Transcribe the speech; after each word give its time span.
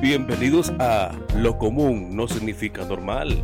Bienvenidos 0.00 0.72
a 0.78 1.12
Lo 1.36 1.58
común 1.58 2.14
no 2.16 2.28
significa 2.28 2.84
normal, 2.84 3.42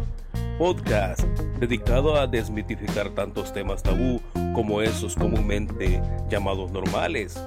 podcast 0.59 1.23
dedicado 1.59 2.17
a 2.17 2.27
desmitificar 2.27 3.11
tantos 3.11 3.53
temas 3.53 3.83
tabú 3.83 4.21
como 4.55 4.81
esos 4.81 5.15
comúnmente 5.15 6.01
llamados 6.31 6.71
normales, 6.71 7.43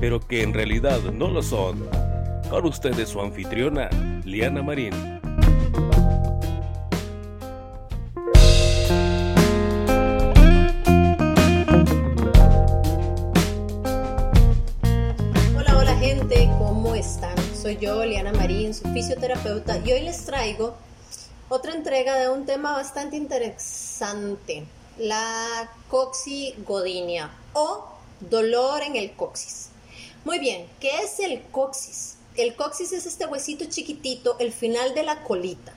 pero 0.00 0.20
que 0.20 0.42
en 0.42 0.54
realidad 0.54 1.00
no 1.12 1.28
lo 1.28 1.42
son. 1.42 1.86
Con 2.50 2.66
ustedes 2.66 3.08
su 3.08 3.20
anfitriona, 3.20 3.88
Liana 4.24 4.62
Marín. 4.62 4.92
Liana 18.18 18.36
Marín, 18.36 18.74
su 18.74 18.82
fisioterapeuta, 18.92 19.78
y 19.84 19.92
hoy 19.92 20.00
les 20.00 20.24
traigo 20.24 20.74
otra 21.48 21.72
entrega 21.72 22.18
de 22.18 22.28
un 22.28 22.46
tema 22.46 22.72
bastante 22.72 23.16
interesante, 23.16 24.66
la 24.98 25.70
coxigodinia 25.88 27.30
o 27.52 27.84
dolor 28.18 28.82
en 28.82 28.96
el 28.96 29.12
coxis. 29.12 29.68
Muy 30.24 30.40
bien, 30.40 30.66
¿qué 30.80 30.98
es 30.98 31.20
el 31.20 31.42
coxis? 31.52 32.16
El 32.34 32.56
coxis 32.56 32.92
es 32.92 33.06
este 33.06 33.24
huesito 33.26 33.66
chiquitito, 33.66 34.36
el 34.40 34.52
final 34.52 34.96
de 34.96 35.04
la 35.04 35.22
colita. 35.22 35.72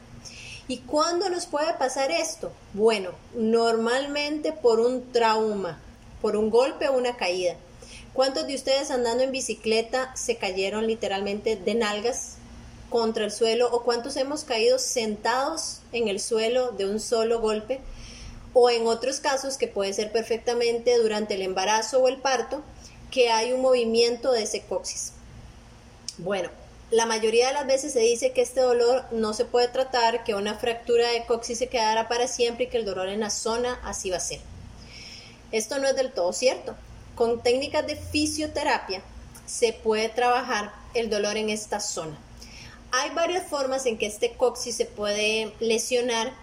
¿Y 0.68 0.80
cuándo 0.80 1.30
nos 1.30 1.46
puede 1.46 1.76
pasar 1.76 2.10
esto? 2.10 2.52
Bueno, 2.74 3.12
normalmente 3.36 4.52
por 4.52 4.80
un 4.80 5.12
trauma, 5.12 5.80
por 6.24 6.36
un 6.36 6.50
golpe 6.50 6.88
o 6.88 6.98
una 6.98 7.16
caída. 7.16 7.56
¿Cuántos 8.14 8.46
de 8.46 8.56
ustedes 8.56 8.92
andando 8.92 9.24
en 9.24 9.32
bicicleta 9.32 10.14
se 10.18 10.36
cayeron 10.36 10.86
literalmente 10.86 11.56
de 11.56 11.76
nalgas 11.76 12.36
contra 12.90 13.24
el 13.24 13.32
suelo 13.32 13.70
o 13.72 13.84
cuántos 13.84 14.18
hemos 14.18 14.44
caído 14.44 14.80
sentados 14.80 15.80
en 15.94 16.10
el 16.10 16.20
suelo 16.20 16.72
de 16.72 16.90
un 16.90 17.00
solo 17.00 17.40
golpe? 17.40 17.80
O 18.54 18.70
en 18.70 18.86
otros 18.86 19.22
casos 19.22 19.56
que 19.58 19.70
puede 19.70 19.94
ser 19.94 20.12
perfectamente 20.12 20.98
durante 20.98 21.36
el 21.36 21.42
embarazo 21.42 22.00
o 22.00 22.10
el 22.10 22.18
parto, 22.18 22.62
que 23.12 23.30
hay 23.30 23.54
un 23.54 23.62
movimiento 23.62 24.34
de 24.34 24.44
ese 24.44 24.62
coxis. 24.64 25.14
Bueno, 26.18 26.50
la 26.90 27.06
mayoría 27.06 27.48
de 27.48 27.54
las 27.54 27.66
veces 27.66 27.94
se 27.94 28.02
dice 28.02 28.34
que 28.34 28.42
este 28.42 28.60
dolor 28.60 29.06
no 29.12 29.34
se 29.34 29.46
puede 29.46 29.70
tratar, 29.70 30.26
que 30.26 30.36
una 30.36 30.56
fractura 30.56 31.08
de 31.08 31.26
coxis 31.26 31.60
se 31.60 31.68
quedará 31.68 32.10
para 32.10 32.28
siempre 32.28 32.66
y 32.66 32.68
que 32.68 32.78
el 32.78 32.86
dolor 32.86 33.08
en 33.08 33.22
la 33.22 33.30
zona 33.30 33.80
así 33.86 34.10
va 34.10 34.18
a 34.18 34.20
ser. 34.20 34.42
Esto 35.54 35.80
no 35.80 35.88
es 35.88 35.96
del 35.96 36.12
todo 36.12 36.34
cierto. 36.34 36.76
Con 37.22 37.44
técnicas 37.44 37.86
de 37.86 37.96
fisioterapia 37.96 39.04
se 39.46 39.74
puede 39.74 40.10
trabajar 40.10 40.74
el 40.96 41.12
dolor 41.12 41.38
en 41.38 41.52
esta 41.52 41.80
zona. 41.80 42.18
Hay 42.92 43.12
varias 43.12 43.46
formas 43.46 43.86
en 43.86 44.00
que 44.00 44.08
este 44.08 44.34
coxis 44.34 44.76
se 44.76 44.86
puede 44.86 45.54
lesionar. 45.60 46.34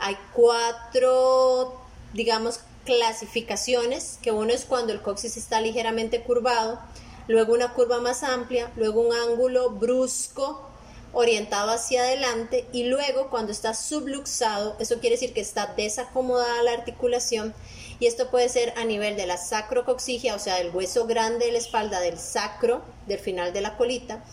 Hay 0.00 0.16
cuatro, 0.32 1.80
digamos, 2.14 2.58
clasificaciones, 2.84 4.18
que 4.22 4.32
uno 4.32 4.52
es 4.52 4.64
cuando 4.64 4.92
el 4.92 5.02
coxis 5.02 5.36
está 5.36 5.60
ligeramente 5.60 6.22
curvado, 6.22 6.80
luego 7.28 7.54
una 7.54 7.72
curva 7.72 8.00
más 8.00 8.24
amplia, 8.24 8.72
luego 8.74 9.02
un 9.02 9.14
ángulo 9.14 9.70
brusco 9.70 10.68
orientado 11.12 11.70
hacia 11.70 12.02
adelante 12.02 12.66
y 12.72 12.86
luego 12.86 13.30
cuando 13.30 13.52
está 13.52 13.72
subluxado, 13.72 14.74
eso 14.80 14.98
quiere 14.98 15.14
decir 15.14 15.32
que 15.32 15.40
está 15.40 15.74
desacomodada 15.76 16.60
la 16.64 16.72
articulación 16.72 17.54
y 18.00 18.06
esto 18.06 18.30
puede 18.30 18.48
ser 18.48 18.72
a 18.76 18.84
nivel 18.84 19.16
de 19.16 19.26
la 19.26 19.36
sacrocoxigia, 19.36 20.34
o 20.34 20.38
sea, 20.38 20.56
del 20.56 20.74
hueso 20.74 21.06
grande 21.06 21.46
de 21.46 21.52
la 21.52 21.58
espalda 21.58 22.00
del 22.00 22.18
sacro, 22.18 22.82
del 23.06 23.18
final 23.18 23.52
de 23.52 23.60
la 23.60 23.76
colita, 23.76 24.24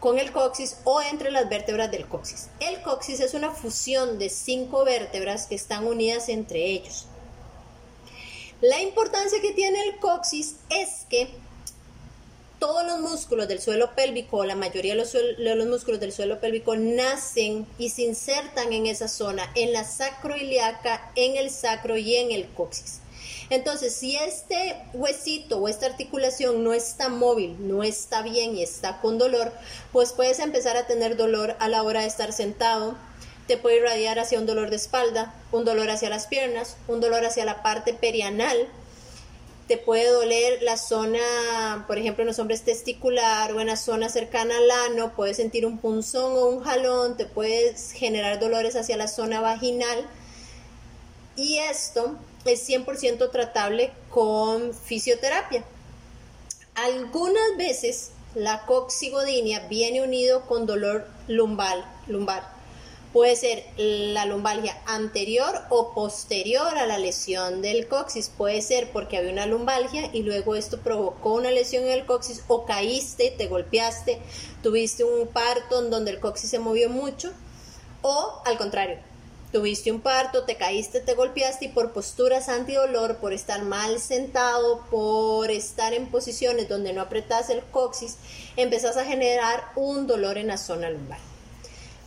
con 0.00 0.18
el 0.18 0.32
coxis 0.32 0.78
o 0.84 1.00
entre 1.02 1.30
las 1.30 1.48
vértebras 1.48 1.90
del 1.90 2.08
coxis. 2.08 2.48
El 2.58 2.80
coxis 2.82 3.20
es 3.20 3.34
una 3.34 3.50
fusión 3.50 4.18
de 4.18 4.30
cinco 4.30 4.84
vértebras 4.84 5.46
que 5.46 5.54
están 5.54 5.86
unidas 5.86 6.28
entre 6.28 6.64
ellos. 6.66 7.06
La 8.62 8.80
importancia 8.80 9.40
que 9.40 9.52
tiene 9.52 9.82
el 9.84 9.98
coxis 9.98 10.56
es 10.70 11.06
que 11.08 11.30
todos 12.58 12.84
los 12.86 13.00
músculos 13.00 13.48
del 13.48 13.60
suelo 13.60 13.94
pélvico, 13.94 14.44
la 14.44 14.54
mayoría 14.54 14.94
de 14.94 14.98
los, 14.98 15.66
músculos 15.66 15.98
del 15.98 16.12
suelo 16.12 16.40
pélvico 16.40 16.76
nacen 16.76 17.66
y 17.78 17.88
se 17.88 18.02
insertan 18.02 18.72
en 18.72 18.86
esa 18.86 19.08
zona, 19.08 19.50
en 19.54 19.72
la 19.72 19.84
sacroiliaca, 19.84 21.10
en 21.16 21.36
el 21.36 21.50
sacro 21.50 21.96
y 21.96 22.16
en 22.16 22.32
el 22.32 22.48
coxis. 22.50 23.00
Entonces, 23.50 23.92
si 23.92 24.14
este 24.16 24.76
huesito 24.94 25.58
o 25.58 25.66
esta 25.66 25.86
articulación 25.86 26.62
no 26.62 26.72
está 26.72 27.08
móvil, 27.08 27.56
no 27.58 27.82
está 27.82 28.22
bien 28.22 28.56
y 28.56 28.62
está 28.62 29.00
con 29.00 29.18
dolor, 29.18 29.52
pues 29.92 30.12
puedes 30.12 30.38
empezar 30.38 30.76
a 30.76 30.86
tener 30.86 31.16
dolor 31.16 31.56
a 31.58 31.68
la 31.68 31.82
hora 31.82 32.02
de 32.02 32.06
estar 32.06 32.32
sentado, 32.32 32.96
te 33.48 33.56
puede 33.56 33.78
irradiar 33.78 34.20
hacia 34.20 34.38
un 34.38 34.46
dolor 34.46 34.70
de 34.70 34.76
espalda, 34.76 35.34
un 35.50 35.64
dolor 35.64 35.90
hacia 35.90 36.08
las 36.08 36.28
piernas, 36.28 36.76
un 36.86 37.00
dolor 37.00 37.24
hacia 37.24 37.44
la 37.44 37.64
parte 37.64 37.92
perianal, 37.92 38.68
te 39.66 39.76
puede 39.76 40.08
doler 40.08 40.62
la 40.62 40.76
zona, 40.76 41.84
por 41.88 41.98
ejemplo, 41.98 42.22
en 42.22 42.28
los 42.28 42.38
hombres 42.38 42.62
testicular 42.62 43.52
o 43.52 43.60
en 43.60 43.66
la 43.66 43.76
zona 43.76 44.08
cercana 44.08 44.56
al 44.58 44.70
ano, 44.92 45.12
puedes 45.16 45.36
sentir 45.36 45.66
un 45.66 45.78
punzón 45.78 46.32
o 46.36 46.46
un 46.46 46.60
jalón, 46.62 47.16
te 47.16 47.26
puedes 47.26 47.90
generar 47.90 48.38
dolores 48.38 48.76
hacia 48.76 48.96
la 48.96 49.08
zona 49.08 49.40
vaginal. 49.40 50.08
Y 51.36 51.58
esto 51.58 52.16
es 52.44 52.68
100% 52.68 53.30
tratable 53.30 53.92
con 54.10 54.74
fisioterapia. 54.74 55.64
Algunas 56.74 57.56
veces 57.56 58.12
la 58.34 58.64
coxigodinia 58.64 59.66
viene 59.68 60.02
unido 60.02 60.46
con 60.46 60.66
dolor 60.66 61.06
lumbar, 61.26 61.84
lumbar. 62.06 62.60
Puede 63.12 63.34
ser 63.34 63.64
la 63.76 64.24
lumbalgia 64.24 64.80
anterior 64.86 65.62
o 65.68 65.94
posterior 65.94 66.78
a 66.78 66.86
la 66.86 66.96
lesión 66.96 67.60
del 67.60 67.88
coxis. 67.88 68.28
Puede 68.28 68.62
ser 68.62 68.92
porque 68.92 69.16
había 69.16 69.32
una 69.32 69.46
lumbalgia 69.46 70.10
y 70.12 70.22
luego 70.22 70.54
esto 70.54 70.78
provocó 70.78 71.34
una 71.34 71.50
lesión 71.50 71.84
en 71.84 71.90
el 71.90 72.06
coxis 72.06 72.44
o 72.46 72.64
caíste, 72.66 73.34
te 73.36 73.48
golpeaste, 73.48 74.22
tuviste 74.62 75.02
un 75.02 75.26
parto 75.26 75.80
en 75.82 75.90
donde 75.90 76.12
el 76.12 76.20
coxis 76.20 76.50
se 76.50 76.60
movió 76.60 76.88
mucho 76.88 77.32
o 78.02 78.42
al 78.44 78.56
contrario, 78.56 78.98
tuviste 79.52 79.90
un 79.90 80.00
parto, 80.00 80.44
te 80.44 80.56
caíste, 80.56 81.00
te 81.00 81.14
golpeaste 81.14 81.66
y 81.66 81.68
por 81.68 81.92
posturas 81.92 82.48
antidolor, 82.48 83.16
por 83.16 83.32
estar 83.32 83.62
mal 83.62 84.00
sentado, 84.00 84.84
por 84.90 85.50
estar 85.50 85.92
en 85.92 86.10
posiciones 86.10 86.68
donde 86.68 86.92
no 86.92 87.02
apretas 87.02 87.50
el 87.50 87.62
coxis, 87.62 88.16
empezás 88.56 88.96
a 88.96 89.04
generar 89.04 89.64
un 89.76 90.06
dolor 90.06 90.38
en 90.38 90.48
la 90.48 90.58
zona 90.58 90.90
lumbar. 90.90 91.18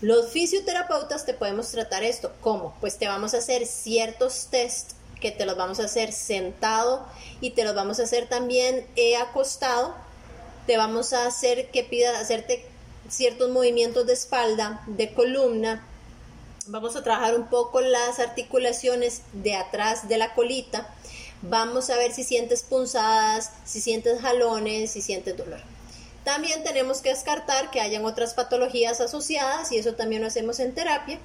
Los 0.03 0.31
fisioterapeutas 0.31 1.25
te 1.25 1.33
podemos 1.33 1.69
tratar 1.71 2.03
esto. 2.03 2.33
¿Cómo? 2.41 2.75
Pues 2.81 2.97
te 2.97 3.07
vamos 3.07 3.33
a 3.33 3.37
hacer 3.37 3.65
ciertos 3.65 4.47
test 4.51 4.91
que 5.21 5.31
te 5.31 5.45
los 5.45 5.55
vamos 5.55 5.79
a 5.79 5.85
hacer 5.85 6.11
sentado 6.11 7.05
y 7.39 7.51
te 7.51 7.63
los 7.63 7.73
vamos 7.73 8.01
a 8.01 8.03
hacer 8.03 8.27
también 8.27 8.85
eh, 8.97 9.15
acostado. 9.15 9.95
Te 10.67 10.75
vamos 10.75 11.13
a 11.13 11.25
hacer 11.25 11.71
que 11.71 11.85
pidas 11.85 12.21
hacerte 12.21 12.65
ciertos 13.07 13.49
movimientos 13.51 14.05
de 14.05 14.11
espalda, 14.11 14.83
de 14.87 15.13
columna. 15.13 15.87
Vamos 16.67 16.95
a 16.95 17.03
trabajar 17.03 17.35
un 17.35 17.47
poco 17.47 17.81
las 17.81 18.19
articulaciones 18.19 19.21
de 19.33 19.53
atrás 19.53 20.07
de 20.07 20.17
la 20.17 20.33
colita. 20.33 20.87
Vamos 21.41 21.89
a 21.89 21.97
ver 21.97 22.13
si 22.13 22.23
sientes 22.23 22.63
punzadas, 22.63 23.51
si 23.65 23.81
sientes 23.81 24.21
jalones, 24.21 24.91
si 24.91 25.01
sientes 25.01 25.35
dolor. 25.35 25.59
También 26.23 26.63
tenemos 26.63 27.01
que 27.01 27.09
descartar 27.09 27.69
que 27.69 27.81
hayan 27.81 28.05
otras 28.05 28.33
patologías 28.33 29.01
asociadas 29.01 29.73
y 29.73 29.77
eso 29.77 29.95
también 29.95 30.21
lo 30.21 30.29
hacemos 30.29 30.61
en 30.61 30.73
terapia. 30.73 31.19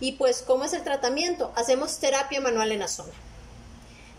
Y 0.00 0.12
pues, 0.12 0.42
¿cómo 0.42 0.64
es 0.64 0.72
el 0.72 0.82
tratamiento? 0.82 1.52
Hacemos 1.54 1.98
terapia 1.98 2.40
manual 2.40 2.72
en 2.72 2.80
la 2.80 2.88
zona. 2.88 3.12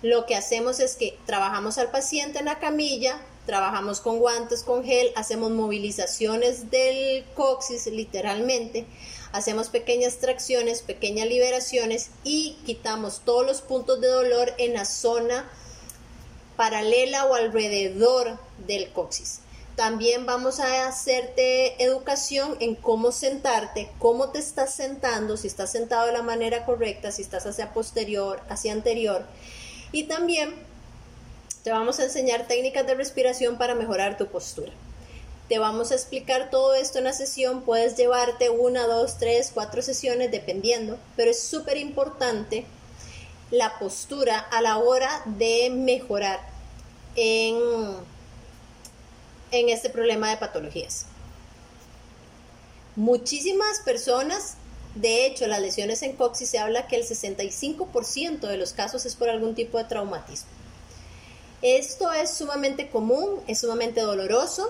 Lo 0.01 0.25
que 0.25 0.37
hacemos 0.37 0.79
es 0.79 0.95
que 0.95 1.19
trabajamos 1.25 1.77
al 1.77 1.91
paciente 1.91 2.39
en 2.39 2.45
la 2.45 2.59
camilla, 2.59 3.19
trabajamos 3.45 3.99
con 3.99 4.19
guantes, 4.19 4.63
con 4.63 4.83
gel, 4.83 5.11
hacemos 5.15 5.51
movilizaciones 5.51 6.71
del 6.71 7.25
coxis 7.35 7.87
literalmente, 7.87 8.85
hacemos 9.31 9.69
pequeñas 9.69 10.17
tracciones, 10.17 10.81
pequeñas 10.81 11.27
liberaciones 11.27 12.09
y 12.23 12.57
quitamos 12.65 13.21
todos 13.25 13.45
los 13.45 13.61
puntos 13.61 13.99
de 13.99 14.07
dolor 14.07 14.53
en 14.57 14.73
la 14.73 14.85
zona 14.85 15.49
paralela 16.55 17.25
o 17.25 17.35
alrededor 17.35 18.37
del 18.65 18.91
coxis. 18.91 19.39
También 19.75 20.27
vamos 20.27 20.59
a 20.59 20.87
hacerte 20.87 21.83
educación 21.83 22.57
en 22.59 22.75
cómo 22.75 23.11
sentarte, 23.11 23.89
cómo 23.97 24.29
te 24.29 24.37
estás 24.37 24.75
sentando, 24.75 25.35
si 25.35 25.47
estás 25.47 25.71
sentado 25.71 26.05
de 26.05 26.13
la 26.13 26.21
manera 26.21 26.63
correcta, 26.63 27.11
si 27.11 27.23
estás 27.23 27.47
hacia 27.47 27.73
posterior, 27.73 28.39
hacia 28.49 28.71
anterior. 28.71 29.25
Y 29.91 30.03
también 30.03 30.53
te 31.63 31.71
vamos 31.71 31.99
a 31.99 32.03
enseñar 32.03 32.47
técnicas 32.47 32.85
de 32.85 32.95
respiración 32.95 33.57
para 33.57 33.75
mejorar 33.75 34.17
tu 34.17 34.27
postura. 34.27 34.71
Te 35.49 35.59
vamos 35.59 35.91
a 35.91 35.95
explicar 35.95 36.49
todo 36.49 36.73
esto 36.73 36.97
en 36.97 37.05
la 37.05 37.13
sesión. 37.13 37.63
Puedes 37.63 37.95
llevarte 37.95 38.49
una, 38.49 38.85
dos, 38.87 39.17
tres, 39.17 39.51
cuatro 39.53 39.81
sesiones 39.81 40.31
dependiendo, 40.31 40.97
pero 41.15 41.31
es 41.31 41.41
súper 41.41 41.77
importante 41.77 42.65
la 43.51 43.77
postura 43.79 44.39
a 44.39 44.61
la 44.61 44.77
hora 44.77 45.21
de 45.25 45.69
mejorar 45.69 46.39
en 47.15 47.55
en 49.53 49.69
este 49.69 49.89
problema 49.89 50.29
de 50.29 50.37
patologías. 50.37 51.05
Muchísimas 52.95 53.79
personas, 53.85 54.55
de 54.95 55.25
hecho, 55.25 55.47
las 55.47 55.61
lesiones 55.61 56.01
en 56.01 56.13
coxis 56.13 56.49
se 56.49 56.57
habla 56.57 56.87
que 56.87 56.95
el 56.95 57.03
65% 57.03 58.39
de 58.39 58.57
los 58.57 58.73
casos 58.73 59.05
es 59.05 59.15
por 59.15 59.29
algún 59.29 59.53
tipo 59.53 59.77
de 59.77 59.83
traumatismo. 59.83 60.49
Esto 61.63 62.11
es 62.11 62.29
sumamente 62.29 62.89
común, 62.89 63.39
es 63.47 63.61
sumamente 63.61 64.01
doloroso, 64.01 64.69